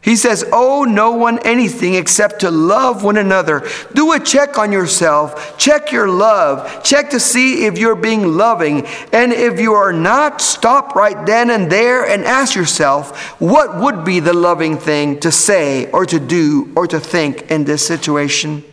He 0.00 0.14
says, 0.16 0.44
Owe 0.52 0.84
no 0.84 1.12
one 1.12 1.38
anything 1.40 1.94
except 1.94 2.40
to 2.40 2.50
love 2.50 3.02
one 3.02 3.16
another. 3.16 3.68
Do 3.94 4.12
a 4.12 4.20
check 4.20 4.56
on 4.56 4.70
yourself. 4.70 5.58
Check 5.58 5.90
your 5.90 6.08
love. 6.08 6.82
Check 6.84 7.10
to 7.10 7.20
see 7.20 7.66
if 7.66 7.78
you're 7.78 7.96
being 7.96 8.36
loving. 8.36 8.86
And 9.12 9.32
if 9.32 9.60
you 9.60 9.74
are 9.74 9.92
not, 9.92 10.40
stop 10.40 10.94
right 10.94 11.26
then 11.26 11.50
and 11.50 11.70
there 11.70 12.06
and 12.06 12.24
ask 12.24 12.54
yourself, 12.54 13.40
what 13.40 13.80
would 13.80 14.04
be 14.04 14.20
the 14.20 14.32
loving 14.32 14.78
thing 14.78 15.18
to 15.20 15.32
say 15.32 15.90
or 15.90 16.06
to 16.06 16.20
do 16.20 16.72
or 16.76 16.86
to 16.86 17.00
think 17.00 17.50
in 17.50 17.64
this 17.64 17.86
situation? 17.86 18.64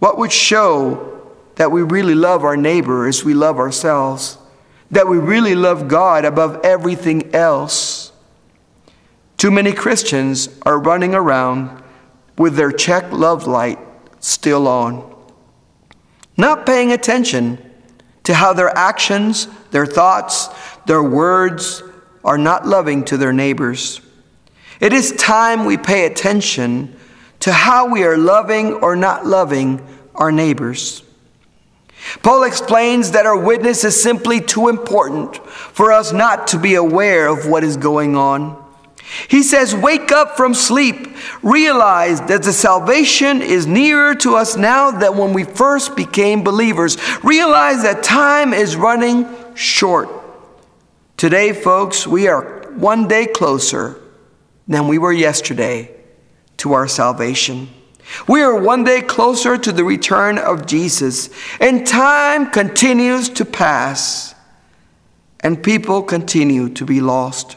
What 0.00 0.18
would 0.18 0.32
show 0.32 1.22
that 1.54 1.70
we 1.70 1.82
really 1.82 2.16
love 2.16 2.44
our 2.44 2.56
neighbor 2.56 3.06
as 3.06 3.24
we 3.24 3.34
love 3.34 3.58
ourselves? 3.58 4.36
That 4.90 5.08
we 5.08 5.16
really 5.16 5.54
love 5.54 5.86
God 5.88 6.24
above 6.24 6.60
everything 6.64 7.34
else? 7.34 8.03
Too 9.44 9.50
many 9.50 9.74
Christians 9.74 10.48
are 10.62 10.78
running 10.78 11.14
around 11.14 11.82
with 12.38 12.56
their 12.56 12.72
check 12.72 13.12
love 13.12 13.46
light 13.46 13.78
still 14.18 14.66
on, 14.66 15.14
not 16.34 16.64
paying 16.64 16.92
attention 16.92 17.58
to 18.22 18.32
how 18.32 18.54
their 18.54 18.74
actions, 18.74 19.46
their 19.70 19.84
thoughts, 19.84 20.48
their 20.86 21.02
words 21.02 21.82
are 22.24 22.38
not 22.38 22.66
loving 22.66 23.04
to 23.04 23.18
their 23.18 23.34
neighbors. 23.34 24.00
It 24.80 24.94
is 24.94 25.12
time 25.12 25.66
we 25.66 25.76
pay 25.76 26.06
attention 26.06 26.98
to 27.40 27.52
how 27.52 27.92
we 27.92 28.02
are 28.04 28.16
loving 28.16 28.72
or 28.72 28.96
not 28.96 29.26
loving 29.26 29.86
our 30.14 30.32
neighbors. 30.32 31.02
Paul 32.22 32.44
explains 32.44 33.10
that 33.10 33.26
our 33.26 33.36
witness 33.36 33.84
is 33.84 34.02
simply 34.02 34.40
too 34.40 34.68
important 34.68 35.36
for 35.36 35.92
us 35.92 36.14
not 36.14 36.46
to 36.46 36.58
be 36.58 36.76
aware 36.76 37.26
of 37.28 37.46
what 37.46 37.62
is 37.62 37.76
going 37.76 38.16
on. 38.16 38.63
He 39.28 39.42
says, 39.42 39.74
Wake 39.74 40.12
up 40.12 40.36
from 40.36 40.54
sleep. 40.54 41.16
Realize 41.42 42.20
that 42.22 42.42
the 42.42 42.52
salvation 42.52 43.42
is 43.42 43.66
nearer 43.66 44.14
to 44.16 44.36
us 44.36 44.56
now 44.56 44.90
than 44.90 45.16
when 45.16 45.32
we 45.32 45.44
first 45.44 45.96
became 45.96 46.42
believers. 46.42 46.96
Realize 47.22 47.82
that 47.82 48.02
time 48.02 48.52
is 48.52 48.76
running 48.76 49.26
short. 49.54 50.08
Today, 51.16 51.52
folks, 51.52 52.06
we 52.06 52.28
are 52.28 52.72
one 52.72 53.06
day 53.06 53.26
closer 53.26 54.00
than 54.66 54.88
we 54.88 54.98
were 54.98 55.12
yesterday 55.12 55.94
to 56.58 56.72
our 56.72 56.88
salvation. 56.88 57.68
We 58.28 58.42
are 58.42 58.58
one 58.58 58.84
day 58.84 59.00
closer 59.00 59.56
to 59.56 59.72
the 59.72 59.84
return 59.84 60.38
of 60.38 60.66
Jesus, 60.66 61.30
and 61.60 61.86
time 61.86 62.50
continues 62.50 63.28
to 63.30 63.44
pass, 63.44 64.34
and 65.40 65.62
people 65.62 66.02
continue 66.02 66.68
to 66.70 66.84
be 66.84 67.00
lost. 67.00 67.56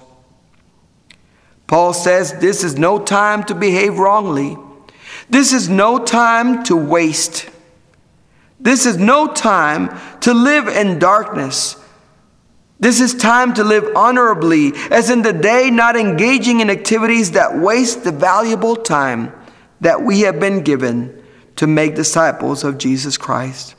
Paul 1.68 1.94
says 1.94 2.34
this 2.34 2.64
is 2.64 2.78
no 2.78 2.98
time 2.98 3.44
to 3.46 3.56
behave 3.56 4.00
wrongly. 4.00 4.58
This 5.30 5.52
is 5.52 5.68
no 5.68 6.00
time 6.00 6.64
to 6.64 6.76
waste. 6.76 7.50
This 8.60 8.86
is 8.86 8.98
no 8.98 9.28
time 9.28 9.90
to 10.22 10.34
live 10.34 10.68
in 10.68 11.00
darkness. 11.00 11.76
This 12.80 13.02
is 13.02 13.14
time 13.16 13.54
to 13.56 13.64
live 13.64 13.96
honorably, 13.96 14.72
as 14.92 15.10
in 15.10 15.24
the 15.24 15.34
day, 15.34 15.70
not 15.70 15.96
engaging 15.96 16.62
in 16.62 16.70
activities 16.70 17.32
that 17.32 17.58
waste 17.58 18.04
the 18.04 18.12
valuable 18.12 18.76
time 18.76 19.34
that 19.82 20.02
we 20.02 20.22
have 20.22 20.40
been 20.40 20.62
given 20.62 21.24
to 21.56 21.68
make 21.68 21.96
disciples 21.96 22.64
of 22.64 22.78
Jesus 22.78 23.18
Christ. 23.18 23.76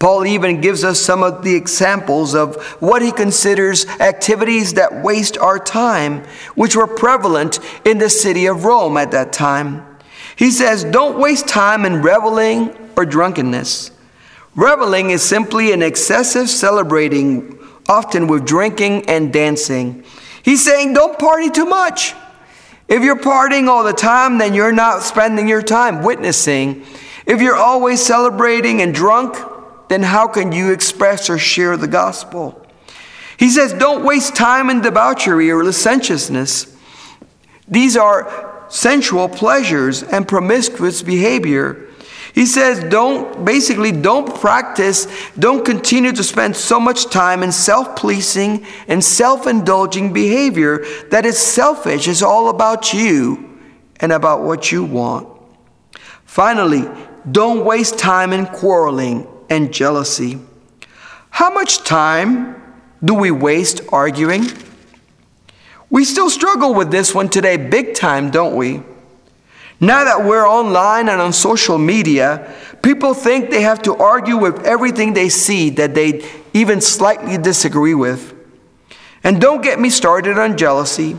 Paul 0.00 0.26
even 0.26 0.62
gives 0.62 0.82
us 0.82 0.98
some 0.98 1.22
of 1.22 1.44
the 1.44 1.54
examples 1.54 2.34
of 2.34 2.56
what 2.80 3.02
he 3.02 3.12
considers 3.12 3.86
activities 4.00 4.74
that 4.74 5.02
waste 5.02 5.36
our 5.36 5.58
time, 5.58 6.24
which 6.54 6.74
were 6.74 6.86
prevalent 6.86 7.60
in 7.84 7.98
the 7.98 8.08
city 8.08 8.46
of 8.46 8.64
Rome 8.64 8.96
at 8.96 9.10
that 9.10 9.30
time. 9.30 9.86
He 10.36 10.50
says, 10.50 10.84
Don't 10.84 11.18
waste 11.18 11.46
time 11.48 11.84
in 11.84 12.00
reveling 12.00 12.74
or 12.96 13.04
drunkenness. 13.04 13.90
Reveling 14.56 15.10
is 15.10 15.22
simply 15.22 15.70
an 15.70 15.82
excessive 15.82 16.48
celebrating, 16.48 17.58
often 17.86 18.26
with 18.26 18.46
drinking 18.46 19.04
and 19.06 19.30
dancing. 19.30 20.02
He's 20.42 20.64
saying, 20.64 20.94
Don't 20.94 21.18
party 21.18 21.50
too 21.50 21.66
much. 21.66 22.14
If 22.88 23.04
you're 23.04 23.18
partying 23.18 23.68
all 23.68 23.84
the 23.84 23.92
time, 23.92 24.38
then 24.38 24.54
you're 24.54 24.72
not 24.72 25.02
spending 25.02 25.46
your 25.46 25.62
time 25.62 26.02
witnessing. 26.02 26.86
If 27.26 27.42
you're 27.42 27.54
always 27.54 28.00
celebrating 28.00 28.80
and 28.80 28.94
drunk, 28.94 29.36
then 29.90 30.04
how 30.04 30.28
can 30.28 30.52
you 30.52 30.70
express 30.70 31.28
or 31.28 31.36
share 31.36 31.76
the 31.76 31.88
gospel? 31.88 32.64
He 33.36 33.50
says, 33.50 33.72
don't 33.72 34.04
waste 34.04 34.36
time 34.36 34.70
in 34.70 34.82
debauchery 34.82 35.50
or 35.50 35.64
licentiousness. 35.64 36.76
These 37.66 37.96
are 37.96 38.64
sensual 38.68 39.28
pleasures 39.28 40.04
and 40.04 40.28
promiscuous 40.28 41.02
behavior. 41.02 41.88
He 42.32 42.46
says, 42.46 42.88
don't, 42.88 43.44
basically, 43.44 43.90
don't 43.90 44.32
practice, 44.32 45.08
don't 45.36 45.64
continue 45.64 46.12
to 46.12 46.22
spend 46.22 46.56
so 46.56 46.78
much 46.78 47.06
time 47.06 47.42
in 47.42 47.50
self 47.50 47.96
pleasing 47.96 48.64
and 48.86 49.02
self 49.02 49.48
indulging 49.48 50.12
behavior 50.12 50.84
that 51.10 51.26
is 51.26 51.36
selfish, 51.36 52.06
is 52.06 52.22
all 52.22 52.48
about 52.48 52.92
you 52.94 53.58
and 53.98 54.12
about 54.12 54.42
what 54.42 54.70
you 54.70 54.84
want. 54.84 55.26
Finally, 56.26 56.88
don't 57.32 57.64
waste 57.64 57.98
time 57.98 58.32
in 58.32 58.46
quarreling 58.46 59.26
and 59.50 59.72
jealousy. 59.72 60.38
How 61.28 61.50
much 61.52 61.84
time 61.84 62.56
do 63.04 63.14
we 63.14 63.30
waste 63.30 63.82
arguing? 63.92 64.46
We 65.90 66.04
still 66.04 66.30
struggle 66.30 66.72
with 66.72 66.90
this 66.90 67.14
one 67.14 67.28
today, 67.28 67.56
big 67.56 67.94
time, 67.94 68.30
don't 68.30 68.54
we? 68.54 68.82
Now 69.80 70.04
that 70.04 70.24
we're 70.24 70.46
online 70.46 71.08
and 71.08 71.20
on 71.20 71.32
social 71.32 71.78
media, 71.78 72.54
people 72.82 73.14
think 73.14 73.50
they 73.50 73.62
have 73.62 73.82
to 73.82 73.96
argue 73.96 74.36
with 74.36 74.64
everything 74.64 75.14
they 75.14 75.28
see 75.28 75.70
that 75.70 75.94
they 75.94 76.30
even 76.52 76.80
slightly 76.80 77.38
disagree 77.38 77.94
with. 77.94 78.34
And 79.24 79.40
don't 79.40 79.62
get 79.62 79.80
me 79.80 79.90
started 79.90 80.38
on 80.38 80.56
jealousy. 80.56 81.16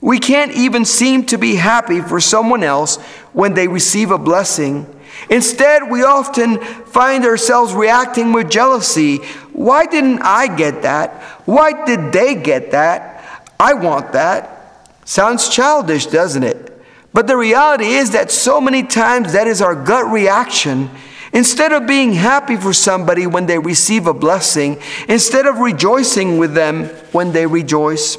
We 0.00 0.18
can't 0.18 0.52
even 0.52 0.84
seem 0.84 1.24
to 1.26 1.38
be 1.38 1.54
happy 1.54 2.00
for 2.00 2.20
someone 2.20 2.62
else 2.62 2.96
when 3.32 3.54
they 3.54 3.68
receive 3.68 4.10
a 4.10 4.18
blessing 4.18 4.86
Instead, 5.30 5.90
we 5.90 6.02
often 6.02 6.58
find 6.58 7.24
ourselves 7.24 7.72
reacting 7.72 8.32
with 8.32 8.50
jealousy. 8.50 9.18
Why 9.52 9.86
didn't 9.86 10.20
I 10.22 10.54
get 10.54 10.82
that? 10.82 11.22
Why 11.46 11.84
did 11.84 12.12
they 12.12 12.34
get 12.34 12.70
that? 12.72 13.44
I 13.58 13.74
want 13.74 14.12
that. 14.12 14.86
Sounds 15.04 15.48
childish, 15.48 16.06
doesn't 16.06 16.42
it? 16.42 16.72
But 17.12 17.26
the 17.26 17.36
reality 17.36 17.86
is 17.86 18.10
that 18.10 18.30
so 18.30 18.60
many 18.60 18.82
times 18.82 19.32
that 19.32 19.46
is 19.46 19.62
our 19.62 19.74
gut 19.74 20.10
reaction. 20.10 20.90
Instead 21.32 21.72
of 21.72 21.86
being 21.86 22.12
happy 22.12 22.56
for 22.56 22.72
somebody 22.72 23.26
when 23.26 23.46
they 23.46 23.58
receive 23.58 24.06
a 24.06 24.14
blessing, 24.14 24.80
instead 25.08 25.46
of 25.46 25.58
rejoicing 25.58 26.38
with 26.38 26.54
them 26.54 26.86
when 27.12 27.32
they 27.32 27.46
rejoice, 27.46 28.16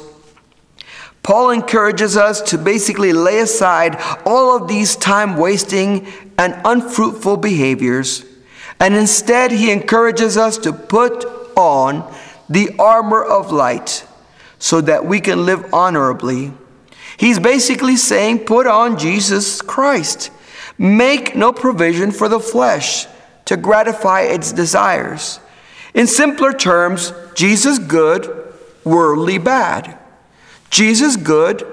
Paul 1.26 1.50
encourages 1.50 2.16
us 2.16 2.40
to 2.50 2.56
basically 2.56 3.12
lay 3.12 3.40
aside 3.40 4.00
all 4.24 4.56
of 4.56 4.68
these 4.68 4.94
time 4.94 5.36
wasting 5.36 6.06
and 6.38 6.54
unfruitful 6.64 7.38
behaviors, 7.38 8.24
and 8.78 8.94
instead 8.94 9.50
he 9.50 9.72
encourages 9.72 10.36
us 10.36 10.56
to 10.58 10.72
put 10.72 11.24
on 11.56 12.08
the 12.48 12.70
armor 12.78 13.24
of 13.24 13.50
light 13.50 14.06
so 14.60 14.80
that 14.82 15.04
we 15.04 15.18
can 15.18 15.44
live 15.44 15.74
honorably. 15.74 16.52
He's 17.16 17.40
basically 17.40 17.96
saying, 17.96 18.44
put 18.44 18.68
on 18.68 18.96
Jesus 18.96 19.60
Christ. 19.60 20.30
Make 20.78 21.34
no 21.34 21.52
provision 21.52 22.12
for 22.12 22.28
the 22.28 22.38
flesh 22.38 23.08
to 23.46 23.56
gratify 23.56 24.20
its 24.20 24.52
desires. 24.52 25.40
In 25.92 26.06
simpler 26.06 26.52
terms, 26.52 27.12
Jesus 27.34 27.80
good, 27.80 28.52
worldly 28.84 29.38
bad. 29.38 29.95
Jesus 30.76 31.16
good, 31.16 31.64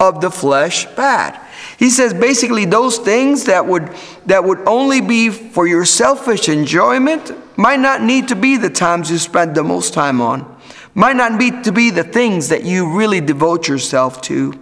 of 0.00 0.20
the 0.20 0.30
flesh 0.30 0.86
bad. 0.96 1.40
He 1.78 1.90
says 1.90 2.14
basically 2.14 2.64
those 2.64 2.98
things 2.98 3.44
that 3.44 3.66
would 3.66 3.90
that 4.26 4.44
would 4.44 4.60
only 4.66 5.00
be 5.00 5.30
for 5.30 5.66
your 5.66 5.84
selfish 5.84 6.48
enjoyment 6.48 7.32
might 7.56 7.80
not 7.80 8.02
need 8.02 8.28
to 8.28 8.36
be 8.36 8.56
the 8.56 8.70
times 8.70 9.10
you 9.10 9.18
spend 9.18 9.54
the 9.54 9.62
most 9.62 9.94
time 9.94 10.20
on. 10.20 10.56
Might 10.94 11.16
not 11.16 11.38
be 11.38 11.50
to 11.62 11.72
be 11.72 11.90
the 11.90 12.04
things 12.04 12.48
that 12.48 12.64
you 12.64 12.96
really 12.96 13.20
devote 13.20 13.68
yourself 13.68 14.20
to. 14.22 14.58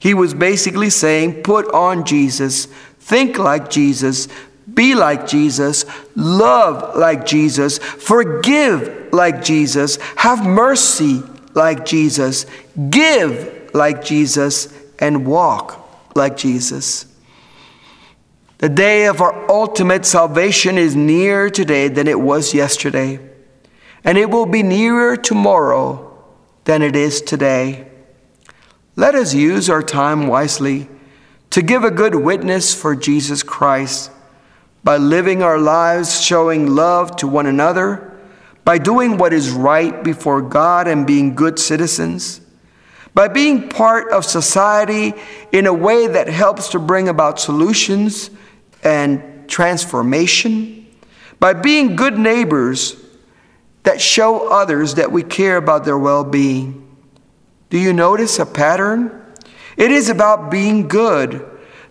He 0.00 0.14
was 0.14 0.34
basically 0.34 0.90
saying 0.90 1.42
put 1.42 1.72
on 1.72 2.04
Jesus, 2.04 2.66
think 3.00 3.38
like 3.38 3.68
Jesus, 3.68 4.28
be 4.72 4.94
like 4.94 5.26
Jesus, 5.26 5.84
love 6.14 6.96
like 6.96 7.26
Jesus, 7.26 7.78
forgive 7.78 9.12
like 9.12 9.42
Jesus, 9.42 9.98
have 10.16 10.46
mercy 10.46 11.22
like 11.54 11.84
Jesus, 11.84 12.46
give 12.90 13.70
like 13.74 14.04
Jesus, 14.04 14.72
and 14.98 15.26
walk 15.26 16.14
like 16.14 16.36
Jesus. 16.36 17.06
The 18.58 18.68
day 18.68 19.06
of 19.06 19.20
our 19.20 19.48
ultimate 19.50 20.04
salvation 20.04 20.78
is 20.78 20.96
nearer 20.96 21.48
today 21.48 21.88
than 21.88 22.08
it 22.08 22.18
was 22.18 22.54
yesterday, 22.54 23.20
and 24.02 24.18
it 24.18 24.30
will 24.30 24.46
be 24.46 24.62
nearer 24.62 25.16
tomorrow 25.16 26.04
than 26.64 26.82
it 26.82 26.96
is 26.96 27.22
today. 27.22 27.86
Let 28.96 29.14
us 29.14 29.32
use 29.32 29.70
our 29.70 29.82
time 29.82 30.26
wisely 30.26 30.88
to 31.50 31.62
give 31.62 31.84
a 31.84 31.90
good 31.90 32.16
witness 32.16 32.74
for 32.74 32.96
Jesus 32.96 33.42
Christ 33.42 34.10
by 34.82 34.96
living 34.96 35.42
our 35.42 35.58
lives 35.58 36.20
showing 36.20 36.66
love 36.74 37.14
to 37.16 37.28
one 37.28 37.46
another 37.46 38.07
by 38.68 38.76
doing 38.76 39.16
what 39.16 39.32
is 39.32 39.48
right 39.48 40.04
before 40.04 40.42
God 40.42 40.88
and 40.88 41.06
being 41.06 41.34
good 41.34 41.58
citizens, 41.58 42.42
by 43.14 43.26
being 43.26 43.70
part 43.70 44.12
of 44.12 44.26
society 44.26 45.14
in 45.52 45.66
a 45.66 45.72
way 45.72 46.06
that 46.06 46.28
helps 46.28 46.68
to 46.68 46.78
bring 46.78 47.08
about 47.08 47.40
solutions 47.40 48.28
and 48.84 49.48
transformation, 49.48 50.86
by 51.40 51.54
being 51.54 51.96
good 51.96 52.18
neighbors 52.18 52.94
that 53.84 54.02
show 54.02 54.52
others 54.52 54.96
that 54.96 55.10
we 55.10 55.22
care 55.22 55.56
about 55.56 55.86
their 55.86 55.96
well 55.96 56.22
being. 56.22 56.94
Do 57.70 57.78
you 57.78 57.94
notice 57.94 58.38
a 58.38 58.44
pattern? 58.44 59.32
It 59.78 59.90
is 59.90 60.10
about 60.10 60.50
being 60.50 60.88
good, 60.88 61.42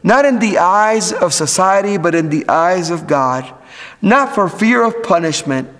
not 0.03 0.25
in 0.25 0.37
the 0.37 0.59
eyes 0.59 1.11
of 1.11 1.33
society, 1.33 1.97
but 1.97 2.13
in 2.13 2.29
the 2.29 2.47
eyes 2.47 2.91
of 2.91 3.07
God, 3.07 3.51
not 3.99 4.35
for 4.35 4.47
fear 4.47 4.83
of 4.83 5.01
punishment 5.01 5.71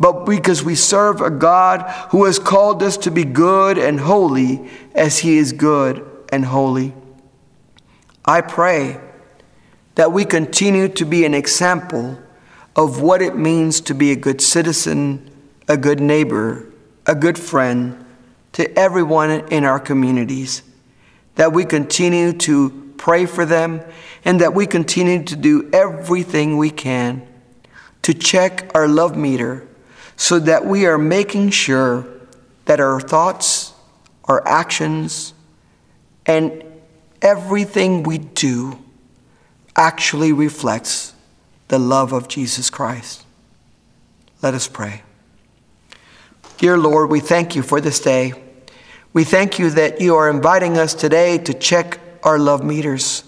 but 0.00 0.24
because 0.24 0.64
we 0.64 0.74
serve 0.74 1.20
a 1.20 1.28
God 1.30 1.82
who 2.10 2.24
has 2.24 2.38
called 2.38 2.82
us 2.82 2.96
to 2.96 3.10
be 3.10 3.22
good 3.22 3.76
and 3.76 4.00
holy 4.00 4.66
as 4.94 5.18
He 5.18 5.36
is 5.36 5.52
good 5.52 6.04
and 6.32 6.46
holy. 6.46 6.94
I 8.24 8.40
pray 8.40 8.98
that 9.96 10.10
we 10.10 10.24
continue 10.24 10.88
to 10.88 11.04
be 11.04 11.26
an 11.26 11.34
example 11.34 12.18
of 12.74 13.02
what 13.02 13.20
it 13.20 13.36
means 13.36 13.82
to 13.82 13.94
be 13.94 14.10
a 14.10 14.16
good 14.16 14.40
citizen, 14.40 15.30
a 15.68 15.76
good 15.76 16.00
neighbor, 16.00 16.72
a 17.04 17.14
good 17.14 17.38
friend 17.38 18.02
to 18.52 18.78
everyone 18.78 19.30
in 19.30 19.64
our 19.64 19.78
communities. 19.78 20.62
That 21.34 21.52
we 21.52 21.66
continue 21.66 22.32
to 22.32 22.94
pray 22.96 23.26
for 23.26 23.44
them 23.44 23.82
and 24.24 24.40
that 24.40 24.54
we 24.54 24.66
continue 24.66 25.24
to 25.24 25.36
do 25.36 25.68
everything 25.74 26.56
we 26.56 26.70
can 26.70 27.26
to 28.02 28.14
check 28.14 28.70
our 28.74 28.88
love 28.88 29.14
meter 29.14 29.66
so 30.20 30.38
that 30.38 30.66
we 30.66 30.84
are 30.84 30.98
making 30.98 31.48
sure 31.48 32.06
that 32.66 32.78
our 32.78 33.00
thoughts, 33.00 33.72
our 34.24 34.46
actions, 34.46 35.32
and 36.26 36.62
everything 37.22 38.02
we 38.02 38.18
do 38.18 38.78
actually 39.74 40.30
reflects 40.30 41.14
the 41.68 41.78
love 41.78 42.12
of 42.12 42.28
Jesus 42.28 42.68
Christ. 42.68 43.24
Let 44.42 44.52
us 44.52 44.68
pray. 44.68 45.00
Dear 46.58 46.76
Lord, 46.76 47.08
we 47.08 47.20
thank 47.20 47.56
you 47.56 47.62
for 47.62 47.80
this 47.80 47.98
day. 47.98 48.34
We 49.14 49.24
thank 49.24 49.58
you 49.58 49.70
that 49.70 50.02
you 50.02 50.16
are 50.16 50.28
inviting 50.28 50.76
us 50.76 50.92
today 50.92 51.38
to 51.38 51.54
check 51.54 51.98
our 52.22 52.38
love 52.38 52.62
meters, 52.62 53.24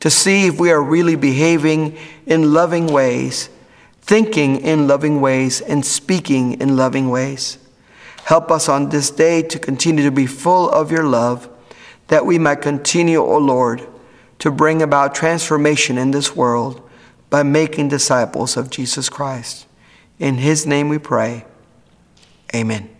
to 0.00 0.08
see 0.08 0.46
if 0.46 0.58
we 0.58 0.72
are 0.72 0.82
really 0.82 1.16
behaving 1.16 1.98
in 2.24 2.54
loving 2.54 2.86
ways 2.86 3.50
thinking 4.02 4.60
in 4.60 4.86
loving 4.86 5.20
ways 5.20 5.60
and 5.60 5.84
speaking 5.84 6.60
in 6.60 6.76
loving 6.76 7.10
ways. 7.10 7.58
Help 8.24 8.50
us 8.50 8.68
on 8.68 8.88
this 8.88 9.10
day 9.10 9.42
to 9.42 9.58
continue 9.58 10.04
to 10.04 10.10
be 10.10 10.26
full 10.26 10.70
of 10.70 10.92
your 10.92 11.04
love, 11.04 11.48
that 12.08 12.26
we 12.26 12.38
might 12.38 12.62
continue, 12.62 13.20
O 13.20 13.38
Lord, 13.38 13.86
to 14.38 14.50
bring 14.50 14.82
about 14.82 15.14
transformation 15.14 15.98
in 15.98 16.10
this 16.10 16.34
world 16.34 16.88
by 17.28 17.42
making 17.42 17.88
disciples 17.88 18.56
of 18.56 18.70
Jesus 18.70 19.08
Christ. 19.08 19.66
In 20.18 20.36
his 20.36 20.66
name 20.66 20.88
we 20.88 20.98
pray. 20.98 21.44
Amen. 22.54 22.90